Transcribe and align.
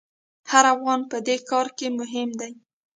هر 0.51 0.65
افغان 0.75 1.01
په 1.11 1.17
دې 1.27 1.35
کار 1.49 1.67
کې 1.77 1.87
مهم 1.99 2.29
دی. 2.39 2.51